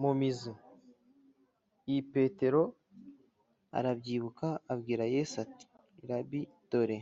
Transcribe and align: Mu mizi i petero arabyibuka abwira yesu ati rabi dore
Mu 0.00 0.10
mizi 0.18 0.52
i 1.94 1.96
petero 2.12 2.62
arabyibuka 3.78 4.46
abwira 4.72 5.04
yesu 5.14 5.34
ati 5.44 5.64
rabi 6.08 6.40
dore 6.70 6.98